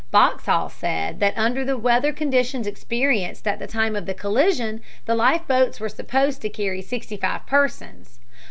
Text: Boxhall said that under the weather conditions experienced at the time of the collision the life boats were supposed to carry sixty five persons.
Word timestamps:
Boxhall 0.09 0.67
said 0.69 1.19
that 1.19 1.37
under 1.37 1.63
the 1.63 1.77
weather 1.77 2.11
conditions 2.11 2.65
experienced 2.65 3.47
at 3.47 3.59
the 3.59 3.67
time 3.67 3.95
of 3.95 4.07
the 4.07 4.15
collision 4.15 4.81
the 5.05 5.13
life 5.13 5.47
boats 5.47 5.79
were 5.79 5.89
supposed 5.89 6.41
to 6.41 6.49
carry 6.49 6.81
sixty 6.81 7.17
five 7.17 7.45
persons. 7.45 8.17